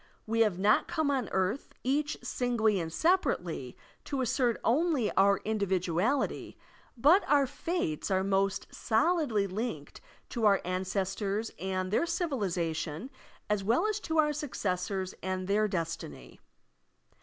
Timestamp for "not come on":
0.57-1.29